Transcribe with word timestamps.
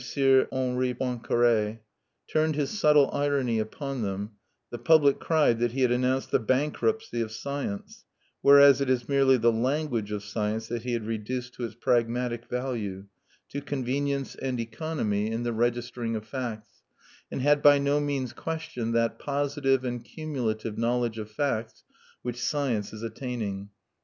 Henri 0.15 0.95
Poincaré, 0.95 1.77
turned 2.27 2.55
his 2.55 2.71
subtle 2.71 3.11
irony 3.11 3.59
upon 3.59 4.01
them, 4.01 4.31
the 4.71 4.79
public 4.79 5.19
cried 5.19 5.59
that 5.59 5.73
he 5.73 5.81
had 5.83 5.91
announced 5.91 6.31
the 6.31 6.39
"bankruptcy 6.39 7.21
of 7.21 7.31
science," 7.31 8.03
whereas 8.41 8.81
it 8.81 8.89
is 8.89 9.07
merely 9.07 9.37
the 9.37 9.51
language 9.51 10.11
of 10.11 10.23
science 10.23 10.67
that 10.69 10.81
he 10.81 10.93
had 10.93 11.05
reduced 11.05 11.53
to 11.53 11.63
its 11.63 11.75
pragmatic 11.75 12.49
value 12.49 13.05
to 13.47 13.61
convenience 13.61 14.33
and 14.33 14.59
economy 14.59 15.29
in 15.31 15.43
the 15.43 15.53
registering 15.53 16.15
of 16.15 16.25
facts 16.25 16.81
and 17.31 17.43
had 17.43 17.61
by 17.61 17.77
no 17.77 17.99
means 17.99 18.33
questioned 18.33 18.95
that 18.95 19.19
positive 19.19 19.83
and 19.85 20.03
cumulative 20.03 20.79
knowledge 20.79 21.19
of 21.19 21.29
facts 21.29 21.83
which 22.23 22.41
science 22.41 22.91
is 22.91 23.03
attaining. 23.03 23.69